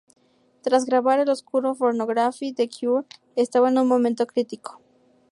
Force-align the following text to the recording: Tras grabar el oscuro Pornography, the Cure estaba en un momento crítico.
Tras 0.63 0.85
grabar 0.85 1.19
el 1.19 1.29
oscuro 1.29 1.75
Pornography, 1.75 2.53
the 2.53 2.67
Cure 2.67 3.05
estaba 3.35 3.69
en 3.69 3.77
un 3.77 3.87
momento 3.87 4.25
crítico. 4.25 4.81